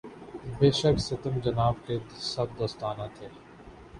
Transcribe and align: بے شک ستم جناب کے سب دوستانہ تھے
بے 0.57 0.69
شک 0.79 0.95
ستم 0.99 1.33
جناب 1.43 1.75
کے 1.85 1.97
سب 2.23 2.47
دوستانہ 2.59 3.05
تھے 3.15 3.27